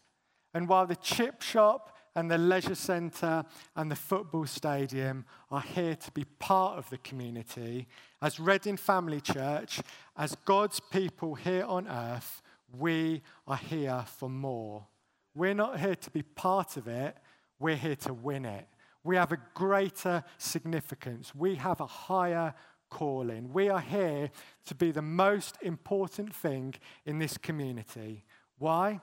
And 0.54 0.68
while 0.68 0.88
the 0.88 0.96
chip 0.96 1.42
shop 1.42 1.96
and 2.20 2.30
the 2.30 2.38
leisure 2.38 2.76
centre 2.76 3.46
and 3.78 3.90
the 3.90 3.96
football 3.96 4.46
stadium 4.46 5.24
are 5.50 5.62
here 5.62 5.96
to 5.96 6.12
be 6.12 6.26
part 6.38 6.78
of 6.78 6.90
the 6.90 6.98
community, 6.98 7.88
as 8.22 8.40
Reading 8.40 8.76
Family 8.76 9.22
Church, 9.22 9.80
as 10.18 10.36
God's 10.44 10.82
people 10.82 11.36
here 11.36 11.64
on 11.64 11.88
earth, 11.88 12.42
we 12.78 13.22
are 13.48 13.56
here 13.58 14.04
for 14.18 14.30
more. 14.30 14.86
We're 15.34 15.54
not 15.54 15.80
here 15.80 15.96
to 15.96 16.12
be 16.12 16.24
part 16.24 16.76
of 16.76 16.90
it, 16.90 17.16
we're 17.58 17.78
here 17.78 17.96
to 17.96 18.14
win 18.14 18.44
it. 18.44 18.68
We 19.06 19.16
have 19.16 19.32
a 19.32 19.40
greater 19.54 20.24
significance, 20.38 21.34
we 21.34 21.56
have 21.56 21.80
a 21.80 21.88
higher 21.88 22.54
calling. 22.90 23.54
We 23.54 23.70
are 23.70 23.80
here 23.80 24.30
to 24.66 24.76
be 24.76 24.92
the 24.92 25.02
most 25.02 25.58
important 25.62 26.36
thing 26.36 26.74
in 27.06 27.20
this 27.20 27.38
community. 27.38 28.26
Why? 28.58 29.00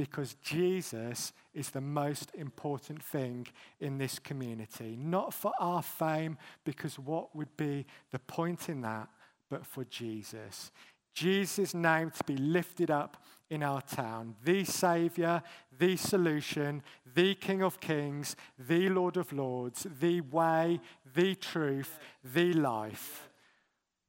Because 0.00 0.32
Jesus 0.42 1.34
is 1.52 1.68
the 1.68 1.82
most 1.82 2.30
important 2.34 3.02
thing 3.02 3.46
in 3.80 3.98
this 3.98 4.18
community. 4.18 4.96
Not 4.98 5.34
for 5.34 5.52
our 5.60 5.82
fame, 5.82 6.38
because 6.64 6.98
what 6.98 7.36
would 7.36 7.54
be 7.58 7.84
the 8.10 8.18
point 8.18 8.70
in 8.70 8.80
that, 8.80 9.10
but 9.50 9.66
for 9.66 9.84
Jesus. 9.84 10.72
Jesus' 11.12 11.74
name 11.74 12.10
to 12.12 12.24
be 12.24 12.38
lifted 12.38 12.90
up 12.90 13.22
in 13.50 13.62
our 13.62 13.82
town. 13.82 14.36
The 14.42 14.64
Savior, 14.64 15.42
the 15.78 15.98
solution, 15.98 16.82
the 17.14 17.34
King 17.34 17.62
of 17.62 17.78
Kings, 17.78 18.36
the 18.58 18.88
Lord 18.88 19.18
of 19.18 19.34
Lords, 19.34 19.86
the 20.00 20.22
way, 20.22 20.80
the 21.14 21.34
truth, 21.34 21.98
the 22.24 22.54
life. 22.54 23.28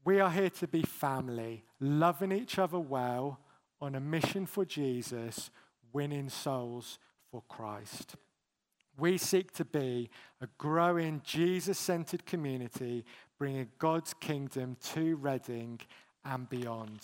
We 0.05 0.21
are 0.21 0.31
here 0.31 0.51
to 0.51 0.69
be 0.69 0.83
family, 0.83 1.65
loving 1.81 2.31
each 2.31 2.57
other 2.57 2.79
well, 2.79 3.39
on 3.81 3.95
a 3.95 3.99
mission 3.99 4.45
for 4.45 4.63
Jesus, 4.63 5.49
winning 5.93 6.29
souls 6.29 6.99
for 7.31 7.43
Christ. 7.47 8.15
We 8.97 9.17
seek 9.17 9.53
to 9.53 9.65
be 9.65 10.09
a 10.41 10.47
growing, 10.57 11.21
Jesus 11.23 11.79
centered 11.79 12.25
community, 12.25 13.05
bringing 13.39 13.69
God's 13.79 14.13
kingdom 14.13 14.77
to 14.93 15.15
Reading 15.15 15.79
and 16.25 16.47
beyond. 16.49 16.99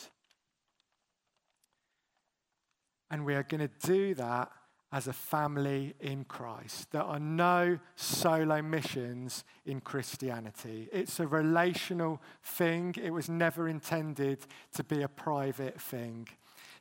And 3.09 3.25
we 3.25 3.35
are 3.35 3.43
going 3.43 3.67
to 3.67 3.87
do 3.87 4.13
that 4.15 4.51
as 4.91 5.07
a 5.07 5.13
family 5.13 5.95
in 5.99 6.23
Christ. 6.25 6.91
There 6.91 7.03
are 7.03 7.19
no 7.19 7.79
solo 7.95 8.61
missions 8.61 9.43
in 9.65 9.81
Christianity. 9.81 10.87
It's 10.93 11.19
a 11.19 11.27
relational 11.27 12.21
thing, 12.43 12.95
it 13.01 13.11
was 13.11 13.29
never 13.29 13.67
intended 13.67 14.39
to 14.75 14.83
be 14.83 15.01
a 15.01 15.07
private 15.07 15.79
thing. 15.81 16.27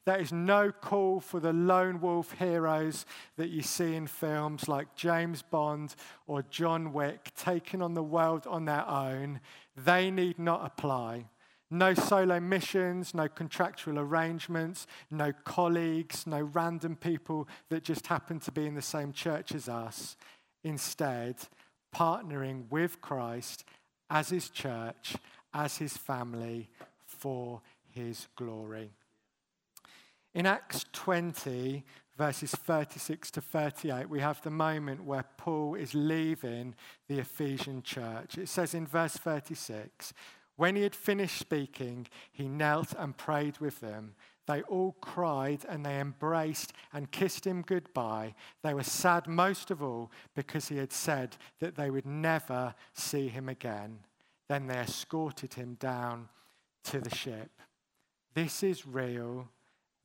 There 0.06 0.20
is 0.20 0.32
no 0.32 0.70
call 0.70 1.18
for 1.18 1.40
the 1.40 1.52
lone 1.52 2.00
wolf 2.00 2.30
heroes 2.38 3.04
that 3.36 3.48
you 3.48 3.60
see 3.60 3.96
in 3.96 4.06
films 4.06 4.68
like 4.68 4.94
James 4.94 5.42
Bond 5.42 5.96
or 6.28 6.42
John 6.42 6.92
Wick 6.92 7.32
taking 7.36 7.82
on 7.82 7.94
the 7.94 8.04
world 8.04 8.46
on 8.46 8.66
their 8.66 8.88
own. 8.88 9.40
They 9.76 10.12
need 10.12 10.38
not 10.38 10.64
apply. 10.64 11.26
No 11.72 11.92
solo 11.92 12.38
missions, 12.38 13.14
no 13.14 13.28
contractual 13.28 13.98
arrangements, 13.98 14.86
no 15.10 15.32
colleagues, 15.42 16.24
no 16.24 16.40
random 16.40 16.94
people 16.94 17.48
that 17.68 17.82
just 17.82 18.06
happen 18.06 18.38
to 18.38 18.52
be 18.52 18.64
in 18.64 18.76
the 18.76 18.82
same 18.82 19.12
church 19.12 19.52
as 19.56 19.68
us. 19.68 20.16
Instead, 20.62 21.34
partnering 21.92 22.70
with 22.70 23.00
Christ 23.00 23.64
as 24.08 24.28
his 24.28 24.50
church, 24.50 25.16
as 25.52 25.78
his 25.78 25.96
family, 25.96 26.70
for 27.04 27.60
his 27.90 28.28
glory. 28.36 28.92
In 30.36 30.44
Acts 30.44 30.84
20, 30.92 31.82
verses 32.18 32.50
36 32.50 33.30
to 33.30 33.40
38, 33.40 34.10
we 34.10 34.20
have 34.20 34.42
the 34.42 34.50
moment 34.50 35.02
where 35.02 35.24
Paul 35.38 35.76
is 35.76 35.94
leaving 35.94 36.74
the 37.08 37.20
Ephesian 37.20 37.82
church. 37.82 38.36
It 38.36 38.50
says 38.50 38.74
in 38.74 38.86
verse 38.86 39.14
36 39.14 40.12
when 40.56 40.76
he 40.76 40.82
had 40.82 40.94
finished 40.94 41.38
speaking, 41.38 42.06
he 42.30 42.48
knelt 42.48 42.92
and 42.98 43.16
prayed 43.16 43.60
with 43.60 43.80
them. 43.80 44.14
They 44.46 44.60
all 44.64 44.96
cried 45.00 45.64
and 45.66 45.86
they 45.86 46.00
embraced 46.00 46.74
and 46.92 47.10
kissed 47.10 47.46
him 47.46 47.62
goodbye. 47.62 48.34
They 48.62 48.74
were 48.74 48.82
sad 48.82 49.26
most 49.26 49.70
of 49.70 49.82
all 49.82 50.10
because 50.34 50.68
he 50.68 50.76
had 50.76 50.92
said 50.92 51.38
that 51.60 51.76
they 51.76 51.88
would 51.88 52.04
never 52.04 52.74
see 52.92 53.28
him 53.28 53.48
again. 53.48 54.00
Then 54.48 54.66
they 54.66 54.80
escorted 54.80 55.54
him 55.54 55.78
down 55.80 56.28
to 56.84 57.00
the 57.00 57.14
ship. 57.14 57.50
This 58.34 58.62
is 58.62 58.86
real. 58.86 59.48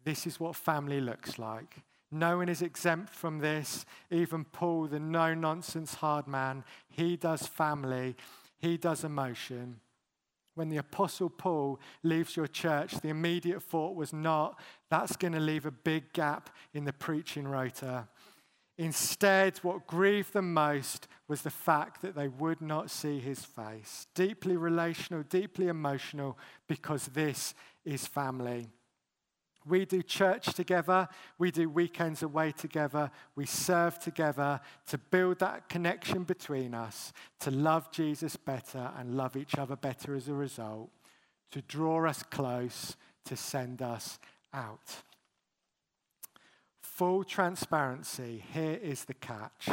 This 0.04 0.26
is 0.26 0.40
what 0.40 0.56
family 0.56 1.02
looks 1.02 1.38
like. 1.38 1.78
No 2.12 2.38
one 2.38 2.50
is 2.50 2.62
exempt 2.62 3.14
from 3.14 3.40
this. 3.40 3.86
Even 4.10 4.44
Paul, 4.44 4.88
the 4.88 5.00
no 5.00 5.34
nonsense 5.34 5.96
hard 5.96 6.28
man, 6.28 6.64
he 6.90 7.16
does 7.16 7.48
family, 7.48 8.16
he 8.60 8.78
does 8.78 9.04
emotion. 9.04 9.80
When 10.56 10.68
the 10.68 10.78
Apostle 10.78 11.30
Paul 11.30 11.80
leaves 12.04 12.36
your 12.36 12.48
church, 12.48 12.96
the 12.96 13.10
immediate 13.10 13.64
thought 13.64 13.96
was 13.96 14.12
not, 14.12 14.60
that's 14.90 15.16
going 15.16 15.34
to 15.34 15.40
leave 15.40 15.66
a 15.66 15.72
big 15.72 16.12
gap 16.12 16.50
in 16.74 16.84
the 16.84 16.92
preaching 16.92 17.48
rota. 17.48 18.10
Instead, 18.78 19.58
what 19.60 19.88
grieved 19.88 20.34
them 20.34 20.54
most 20.54 21.08
was 21.28 21.44
the 21.44 21.50
fact 21.50 22.02
that 22.02 22.16
they 22.16 22.28
would 22.28 22.62
not 22.62 22.90
see 22.90 23.20
his 23.20 23.46
face. 23.46 24.08
Deeply 24.16 24.58
relational, 24.58 25.24
deeply 25.24 25.68
emotional, 25.68 26.38
because 26.68 27.06
this 27.08 27.54
is 27.86 28.06
family. 28.06 28.68
We 29.66 29.86
do 29.86 30.02
church 30.02 30.54
together. 30.54 31.08
We 31.38 31.52
do 31.52 31.70
weekends 31.70 32.24
away 32.24 32.52
together. 32.52 33.12
We 33.36 33.46
serve 33.46 34.00
together 34.00 34.60
to 34.88 34.98
build 34.98 35.40
that 35.40 35.70
connection 35.70 36.24
between 36.24 36.74
us, 36.74 37.14
to 37.42 37.52
love 37.52 37.92
Jesus 37.92 38.36
better 38.36 38.92
and 38.98 39.16
love 39.16 39.38
each 39.38 39.56
other 39.56 39.76
better 39.76 40.16
as 40.16 40.28
a 40.28 40.34
result, 40.34 40.90
to 41.52 41.62
draw 41.62 42.08
us 42.08 42.24
close, 42.24 42.96
to 43.26 43.36
send 43.38 43.82
us 43.82 44.20
out. 44.54 45.04
Full 46.82 47.24
transparency 47.24 48.44
here 48.54 48.80
is 48.82 49.06
the 49.06 49.14
catch 49.14 49.70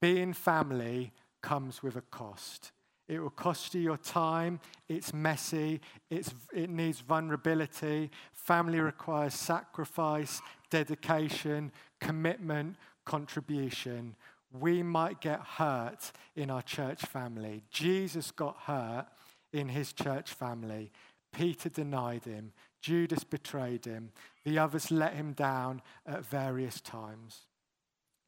being 0.00 0.32
family 0.32 1.12
comes 1.42 1.82
with 1.82 1.96
a 1.96 2.00
cost. 2.00 2.72
It 3.08 3.20
will 3.20 3.30
cost 3.30 3.74
you 3.74 3.80
your 3.80 3.96
time. 3.96 4.60
It's 4.88 5.14
messy. 5.14 5.80
It's, 6.10 6.32
it 6.52 6.68
needs 6.68 7.00
vulnerability. 7.00 8.10
Family 8.34 8.80
requires 8.80 9.34
sacrifice, 9.34 10.42
dedication, 10.70 11.72
commitment, 12.00 12.76
contribution. 13.06 14.14
We 14.52 14.82
might 14.82 15.20
get 15.20 15.40
hurt 15.40 16.12
in 16.36 16.50
our 16.50 16.62
church 16.62 17.02
family. 17.02 17.62
Jesus 17.70 18.30
got 18.30 18.56
hurt 18.66 19.06
in 19.52 19.68
his 19.68 19.92
church 19.92 20.32
family. 20.32 20.92
Peter 21.32 21.68
denied 21.68 22.24
him. 22.24 22.52
Judas 22.80 23.24
betrayed 23.24 23.84
him. 23.84 24.12
The 24.44 24.58
others 24.58 24.90
let 24.90 25.14
him 25.14 25.32
down 25.32 25.82
at 26.06 26.24
various 26.24 26.80
times. 26.80 27.42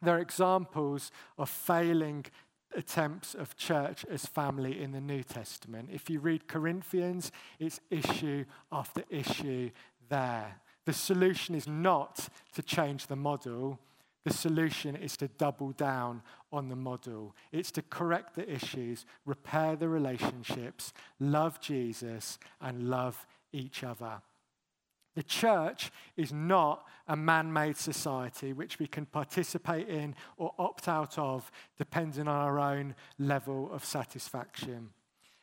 There 0.02 0.16
are 0.16 0.20
examples 0.20 1.10
of 1.38 1.50
failing 1.50 2.24
attempts 2.74 3.34
of 3.34 3.56
church 3.56 4.04
as 4.10 4.26
family 4.26 4.80
in 4.80 4.92
the 4.92 5.00
New 5.00 5.22
Testament. 5.22 5.90
If 5.92 6.08
you 6.08 6.20
read 6.20 6.48
Corinthians, 6.48 7.32
it's 7.58 7.80
issue 7.90 8.44
after 8.70 9.04
issue 9.10 9.70
there. 10.08 10.60
The 10.84 10.92
solution 10.92 11.54
is 11.54 11.66
not 11.66 12.28
to 12.54 12.62
change 12.62 13.06
the 13.06 13.16
model. 13.16 13.78
The 14.24 14.32
solution 14.32 14.96
is 14.96 15.16
to 15.18 15.28
double 15.28 15.72
down 15.72 16.22
on 16.52 16.68
the 16.68 16.76
model. 16.76 17.34
It's 17.52 17.70
to 17.72 17.82
correct 17.82 18.34
the 18.34 18.50
issues, 18.52 19.06
repair 19.24 19.76
the 19.76 19.88
relationships, 19.88 20.92
love 21.18 21.60
Jesus, 21.60 22.38
and 22.60 22.88
love 22.88 23.26
each 23.52 23.82
other. 23.82 24.20
The 25.16 25.22
church 25.22 25.90
is 26.16 26.32
not 26.32 26.86
a 27.08 27.16
man 27.16 27.52
made 27.52 27.76
society 27.76 28.52
which 28.52 28.78
we 28.78 28.86
can 28.86 29.06
participate 29.06 29.88
in 29.88 30.14
or 30.36 30.54
opt 30.58 30.88
out 30.88 31.18
of 31.18 31.50
depending 31.76 32.28
on 32.28 32.36
our 32.36 32.58
own 32.58 32.94
level 33.18 33.70
of 33.72 33.84
satisfaction. 33.84 34.90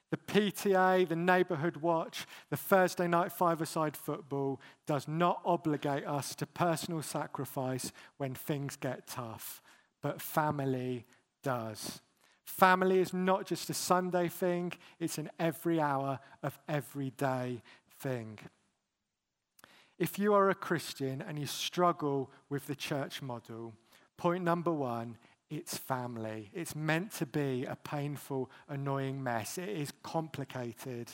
The 0.09 0.17
PTA, 0.17 1.07
the 1.07 1.17
neighbourhood 1.17 1.77
watch, 1.77 2.25
the 2.50 2.55
Thursday 2.55 3.07
night 3.07 3.31
five-a-side 3.33 3.97
football 3.97 4.62
does 4.86 5.05
not 5.05 5.41
obligate 5.43 6.05
us 6.05 6.33
to 6.36 6.45
personal 6.45 7.01
sacrifice 7.01 7.91
when 8.15 8.33
things 8.33 8.77
get 8.77 9.05
tough, 9.05 9.62
but 10.01 10.21
family 10.21 11.05
does. 11.43 12.01
Family 12.45 13.00
is 13.00 13.13
not 13.13 13.45
just 13.45 13.69
a 13.69 13.74
Sunday 13.74 14.29
thing, 14.29 14.71
it's 14.97 15.17
an 15.17 15.29
every 15.38 15.81
hour 15.81 16.19
of 16.41 16.57
every 16.69 17.09
day 17.12 17.62
thing. 18.00 18.39
If 19.98 20.20
you 20.20 20.34
are 20.34 20.50
a 20.50 20.56
Christian 20.56 21.24
and 21.27 21.39
you 21.39 21.48
struggle 21.48 22.30
with 22.50 22.68
the 22.68 22.75
church 22.75 23.22
model, 23.22 23.74
point 24.16 24.44
number 24.44 24.72
one, 24.72 25.18
it's 25.50 25.77
family. 25.77 26.51
It's 26.54 26.75
meant 26.75 27.12
to 27.13 27.25
be 27.25 27.66
a 27.66 27.75
painful, 27.75 28.51
annoying 28.68 29.24
mess. 29.24 29.58
It 29.58 29.70
is 29.70 29.94
complicated. 30.04 31.12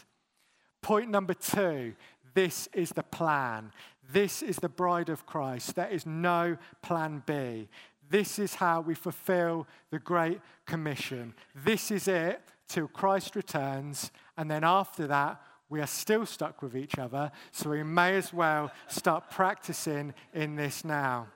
Point 0.82 1.10
number 1.10 1.34
two, 1.34 1.94
this 2.34 2.68
is 2.74 2.90
the 2.90 3.04
plan. 3.04 3.72
This 4.12 4.42
is 4.42 4.58
the 4.58 4.70
bride 4.70 5.10
of 5.10 5.26
Christ. 5.26 5.76
There 5.76 5.88
is 5.88 6.06
no 6.06 6.58
plan 6.82 7.24
B. 7.26 7.70
This 8.10 8.38
is 8.38 8.56
how 8.56 8.82
we 8.82 8.96
fulfill 8.96 9.66
the 9.92 10.00
Great 10.00 10.42
Commission. 10.66 11.34
This 11.56 11.90
is 11.90 12.08
it 12.08 12.42
till 12.68 12.88
Christ 12.88 13.36
returns. 13.36 14.12
And 14.36 14.52
then 14.52 14.64
after 14.64 15.08
that, 15.08 15.42
we 15.74 15.82
are 15.82 15.88
still 15.88 16.24
stuck 16.24 16.62
with 16.62 16.78
each 16.78 17.00
other. 17.00 17.32
So 17.52 17.72
we 17.72 17.82
may 17.82 18.16
as 18.16 18.32
well 18.32 18.72
start 18.88 19.32
practicing 19.32 20.14
in 20.32 20.56
this 20.56 20.86
now. 20.86 21.30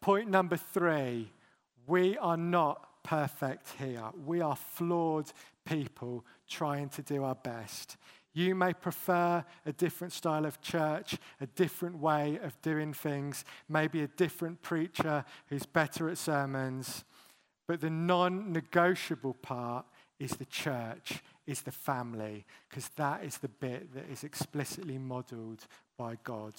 Point 0.00 0.30
number 0.30 0.56
three 0.56 1.32
we 1.88 2.16
are 2.18 2.36
not 2.36 3.02
perfect 3.02 3.72
here. 3.76 4.04
We 4.24 4.40
are 4.40 4.54
flawed 4.54 5.32
people 5.64 6.24
trying 6.48 6.90
to 6.90 7.02
do 7.02 7.24
our 7.24 7.34
best. 7.34 7.96
You 8.34 8.54
may 8.54 8.72
prefer 8.72 9.44
a 9.66 9.72
different 9.72 10.12
style 10.12 10.46
of 10.46 10.60
church, 10.60 11.18
a 11.40 11.46
different 11.46 11.98
way 11.98 12.38
of 12.40 12.60
doing 12.62 12.92
things, 12.92 13.44
maybe 13.68 14.02
a 14.02 14.08
different 14.08 14.62
preacher 14.62 15.24
who's 15.48 15.66
better 15.66 16.08
at 16.08 16.18
sermons. 16.18 17.04
But 17.66 17.80
the 17.80 17.90
non 17.90 18.52
negotiable 18.52 19.34
part 19.34 19.86
is 20.20 20.32
the 20.32 20.44
church, 20.44 21.22
is 21.48 21.62
the 21.62 21.72
family, 21.72 22.44
because 22.68 22.88
that 22.90 23.24
is 23.24 23.38
the 23.38 23.48
bit 23.48 23.94
that 23.94 24.08
is 24.10 24.22
explicitly 24.22 24.98
modeled 24.98 25.66
by 25.96 26.18
God. 26.22 26.52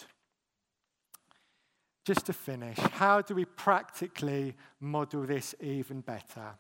Just 2.06 2.26
to 2.26 2.34
finish, 2.34 2.78
how 2.78 3.22
do 3.22 3.36
we 3.36 3.46
practically 3.46 4.56
model 4.80 5.24
this 5.24 5.54
even 5.62 6.02
better? 6.02 6.56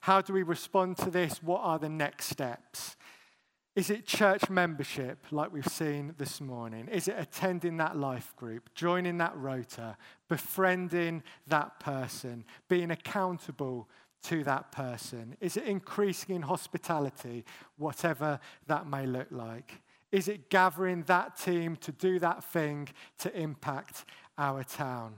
How 0.00 0.20
do 0.20 0.34
we 0.34 0.42
respond 0.42 0.98
to 0.98 1.10
this? 1.10 1.42
What 1.42 1.62
are 1.62 1.78
the 1.78 1.88
next 1.88 2.26
steps? 2.26 2.96
Is 3.74 3.88
it 3.88 4.04
church 4.04 4.50
membership, 4.50 5.24
like 5.30 5.50
we've 5.50 5.66
seen 5.66 6.14
this 6.18 6.38
morning? 6.38 6.86
Is 6.88 7.08
it 7.08 7.16
attending 7.18 7.78
that 7.78 7.96
life 7.96 8.34
group, 8.36 8.68
joining 8.74 9.16
that 9.18 9.34
rota, 9.36 9.96
befriending 10.28 11.22
that 11.46 11.80
person, 11.80 12.44
being 12.68 12.90
accountable 12.90 13.88
to 14.24 14.44
that 14.44 14.72
person? 14.72 15.36
Is 15.40 15.56
it 15.56 15.64
increasing 15.64 16.36
in 16.36 16.42
hospitality, 16.42 17.44
whatever 17.76 18.40
that 18.66 18.86
may 18.86 19.06
look 19.06 19.28
like? 19.30 19.80
Is 20.12 20.28
it 20.28 20.50
gathering 20.50 21.02
that 21.04 21.36
team 21.36 21.76
to 21.76 21.92
do 21.92 22.18
that 22.18 22.42
thing 22.42 22.88
to 23.18 23.34
impact 23.36 24.04
our 24.36 24.64
town? 24.64 25.14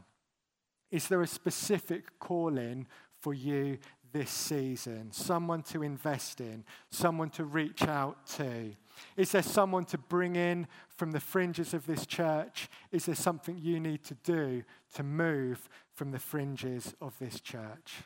Is 0.91 1.09
there 1.09 1.23
a 1.23 1.27
specific 1.27 2.19
calling 2.19 2.87
for 3.19 3.33
you 3.33 3.79
this 4.13 4.31
season, 4.31 5.11
someone 5.11 5.63
to 5.63 5.83
invest 5.83 6.41
in, 6.41 6.65
someone 6.91 7.31
to 7.31 7.45
reach 7.45 7.83
out 7.85 8.27
to? 8.27 8.75
Is 9.17 9.33
there 9.33 9.43
someone 9.43 9.87
to 9.87 9.97
bring 9.99 10.37
in 10.37 10.67
from 10.89 11.13
the 11.13 11.21
fringes 11.21 11.73
of 11.73 11.87
this 11.87 12.05
church? 12.05 12.69
Is 12.91 13.07
there 13.07 13.15
something 13.15 13.59
you 13.59 13.81
need 13.81 14.05
to 14.05 14.15
do 14.23 14.63
to 14.95 15.03
move 15.03 15.69
from 15.95 16.11
the 16.11 16.19
fringes 16.19 16.95
of 17.01 17.19
this 17.19 17.41
church? 17.41 18.03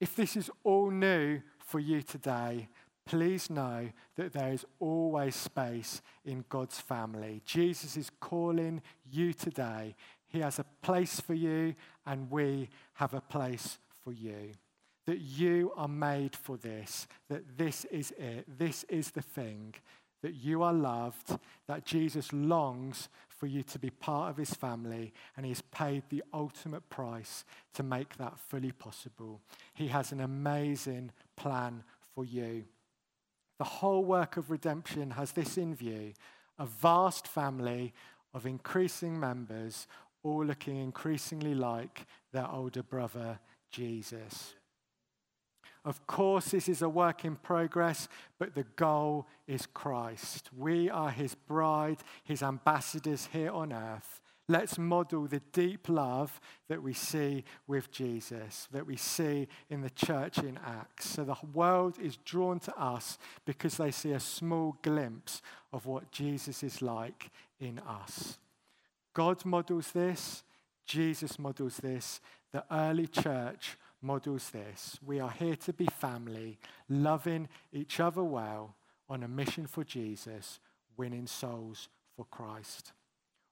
If 0.00 0.14
this 0.14 0.36
is 0.36 0.50
all 0.64 0.90
new 0.90 1.40
for 1.58 1.80
you 1.80 2.02
today, 2.02 2.68
please 3.04 3.50
know 3.50 3.88
that 4.16 4.32
there 4.32 4.52
is 4.52 4.64
always 4.78 5.34
space 5.34 6.02
in 6.24 6.44
God's 6.48 6.80
family. 6.80 7.42
Jesus 7.44 7.96
is 7.96 8.10
calling 8.20 8.82
you 9.10 9.32
today. 9.32 9.96
He 10.28 10.40
has 10.40 10.58
a 10.58 10.66
place 10.82 11.20
for 11.20 11.34
you, 11.34 11.74
and 12.06 12.30
we 12.30 12.68
have 12.94 13.14
a 13.14 13.20
place 13.20 13.78
for 14.04 14.12
you. 14.12 14.52
That 15.06 15.20
you 15.20 15.72
are 15.74 15.88
made 15.88 16.36
for 16.36 16.58
this, 16.58 17.08
that 17.28 17.56
this 17.56 17.86
is 17.86 18.12
it, 18.18 18.44
this 18.58 18.84
is 18.84 19.10
the 19.10 19.22
thing, 19.22 19.74
that 20.22 20.34
you 20.34 20.62
are 20.62 20.72
loved, 20.72 21.38
that 21.66 21.84
Jesus 21.84 22.32
longs 22.32 23.08
for 23.28 23.46
you 23.46 23.62
to 23.62 23.78
be 23.78 23.90
part 23.90 24.30
of 24.30 24.36
his 24.36 24.52
family, 24.52 25.12
and 25.36 25.46
he 25.46 25.50
has 25.50 25.62
paid 25.62 26.02
the 26.08 26.24
ultimate 26.34 26.88
price 26.90 27.44
to 27.74 27.82
make 27.82 28.16
that 28.16 28.38
fully 28.38 28.72
possible. 28.72 29.40
He 29.74 29.88
has 29.88 30.10
an 30.10 30.20
amazing 30.20 31.12
plan 31.36 31.84
for 32.14 32.24
you. 32.24 32.64
The 33.58 33.64
whole 33.64 34.04
work 34.04 34.36
of 34.36 34.50
redemption 34.50 35.12
has 35.12 35.32
this 35.32 35.56
in 35.56 35.74
view 35.74 36.12
a 36.58 36.66
vast 36.66 37.28
family 37.28 37.92
of 38.34 38.44
increasing 38.44 39.18
members, 39.18 39.86
all 40.24 40.44
looking 40.44 40.76
increasingly 40.76 41.54
like 41.54 42.04
their 42.32 42.50
older 42.50 42.82
brother 42.82 43.38
Jesus. 43.70 44.54
Of 45.88 46.06
course, 46.06 46.50
this 46.50 46.68
is 46.68 46.82
a 46.82 46.88
work 46.88 47.24
in 47.24 47.36
progress, 47.36 48.10
but 48.38 48.54
the 48.54 48.66
goal 48.76 49.26
is 49.46 49.64
Christ. 49.64 50.50
We 50.54 50.90
are 50.90 51.08
his 51.08 51.34
bride, 51.34 51.96
his 52.24 52.42
ambassadors 52.42 53.30
here 53.32 53.50
on 53.50 53.72
earth. 53.72 54.20
Let's 54.48 54.76
model 54.76 55.26
the 55.26 55.40
deep 55.50 55.88
love 55.88 56.42
that 56.68 56.82
we 56.82 56.92
see 56.92 57.42
with 57.66 57.90
Jesus, 57.90 58.68
that 58.70 58.86
we 58.86 58.98
see 58.98 59.48
in 59.70 59.80
the 59.80 59.88
church 59.88 60.36
in 60.36 60.58
Acts. 60.62 61.08
So 61.08 61.24
the 61.24 61.36
world 61.54 61.98
is 61.98 62.18
drawn 62.18 62.60
to 62.60 62.78
us 62.78 63.16
because 63.46 63.78
they 63.78 63.90
see 63.90 64.12
a 64.12 64.20
small 64.20 64.76
glimpse 64.82 65.40
of 65.72 65.86
what 65.86 66.12
Jesus 66.12 66.62
is 66.62 66.82
like 66.82 67.30
in 67.60 67.78
us. 67.78 68.36
God 69.14 69.42
models 69.46 69.92
this, 69.92 70.42
Jesus 70.84 71.38
models 71.38 71.78
this, 71.78 72.20
the 72.52 72.64
early 72.70 73.06
church 73.06 73.78
models 74.00 74.50
this. 74.50 74.98
We 75.04 75.20
are 75.20 75.30
here 75.30 75.56
to 75.56 75.72
be 75.72 75.86
family, 75.86 76.58
loving 76.88 77.48
each 77.72 78.00
other 78.00 78.22
well 78.22 78.76
on 79.08 79.22
a 79.22 79.28
mission 79.28 79.66
for 79.66 79.84
Jesus, 79.84 80.60
winning 80.96 81.26
souls 81.26 81.88
for 82.16 82.24
Christ. 82.24 82.92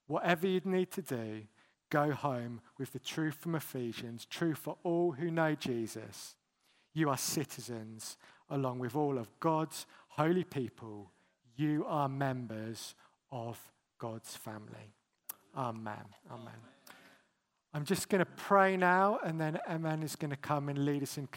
Whatever 0.06 0.46
you 0.46 0.60
need 0.64 0.90
to 0.92 1.02
do, 1.02 1.42
go 1.90 2.12
home 2.12 2.60
with 2.78 2.92
the 2.92 2.98
truth 2.98 3.34
from 3.34 3.54
Ephesians, 3.54 4.26
true 4.26 4.54
for 4.54 4.76
all 4.82 5.12
who 5.12 5.30
know 5.30 5.54
Jesus. 5.54 6.36
You 6.94 7.10
are 7.10 7.18
citizens 7.18 8.16
along 8.48 8.78
with 8.78 8.94
all 8.94 9.18
of 9.18 9.28
God's 9.40 9.86
holy 10.08 10.44
people. 10.44 11.10
You 11.56 11.84
are 11.88 12.08
members 12.08 12.94
of 13.32 13.58
God's 13.98 14.36
family. 14.36 14.94
Amen. 15.56 16.04
Amen. 16.30 16.75
I'm 17.74 17.84
just 17.84 18.08
going 18.08 18.20
to 18.20 18.30
pray 18.36 18.76
now, 18.76 19.18
and 19.22 19.40
then 19.40 19.58
Eman 19.68 20.02
is 20.02 20.16
going 20.16 20.30
to 20.30 20.36
come 20.36 20.68
and 20.68 20.84
lead 20.84 21.02
us 21.02 21.18
in, 21.18 21.28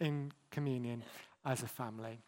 in 0.00 0.32
communion 0.50 1.02
as 1.44 1.62
a 1.62 1.68
family. 1.68 2.18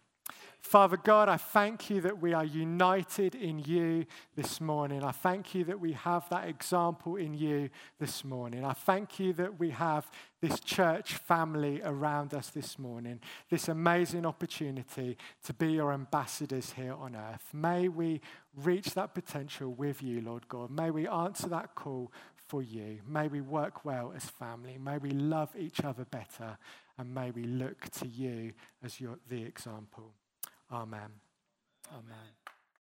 Father 0.63 0.97
God, 0.97 1.29
I 1.29 1.39
thank 1.39 1.91
you 1.91 2.01
that 2.03 2.23
we 2.23 2.33
are 2.33 2.45
united 2.45 3.35
in 3.35 3.59
you 3.59 4.07
this 4.37 4.61
morning. 4.61 5.03
I 5.03 5.11
thank 5.11 5.57
you 5.57 5.65
that 5.65 5.81
we 5.81 5.93
have 5.93 6.29
that 6.31 6.49
example 6.49 7.17
in 7.17 7.35
you 7.35 7.69
this 7.99 8.25
morning. 8.25 8.65
I 8.65 8.73
thank 8.73 9.19
you 9.19 9.33
that 9.35 9.59
we 9.59 9.71
have 9.71 10.09
this 10.41 10.61
church 10.61 11.15
family 11.15 11.83
around 11.85 12.33
us 12.33 12.51
this 12.51 12.79
morning, 12.79 13.21
this 13.51 13.69
amazing 13.69 14.25
opportunity 14.25 15.19
to 15.45 15.53
be 15.53 15.73
your 15.73 15.93
ambassadors 15.93 16.73
here 16.73 16.95
on 16.95 17.17
earth. 17.17 17.49
May 17.53 17.89
we 17.89 18.21
reach 18.57 18.95
that 18.95 19.15
potential 19.15 19.73
with 19.73 20.01
you, 20.01 20.21
Lord 20.21 20.49
God. 20.49 20.71
May 20.71 20.91
we 20.91 21.09
answer 21.09 21.49
that 21.49 21.75
call 21.75 22.13
for 22.53 22.63
you. 22.63 22.99
May 23.09 23.29
we 23.29 23.41
work 23.41 23.83
well 23.83 24.13
as 24.15 24.27
family. 24.27 24.77
May 24.77 24.99
we 24.99 25.09
love 25.09 25.57
each 25.59 25.81
other 25.81 26.05
better. 26.05 26.59
And 26.99 27.15
may 27.15 27.31
we 27.31 27.45
look 27.45 27.89
to 27.93 28.07
you 28.07 28.53
as 28.85 29.01
your, 29.01 29.17
the 29.27 29.43
example. 29.43 30.13
Amen. 30.71 31.09
Amen. 31.91 32.42